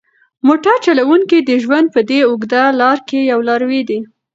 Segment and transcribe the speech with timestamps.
[0.47, 3.99] موټر چلونکی د ژوند په دې اوږده لاره کې یو لاروی دی.